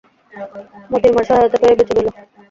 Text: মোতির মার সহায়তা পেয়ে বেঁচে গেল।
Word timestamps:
মোতির 0.91 1.11
মার 1.15 1.25
সহায়তা 1.27 1.57
পেয়ে 1.61 1.77
বেঁচে 1.79 1.93
গেল। 1.97 2.07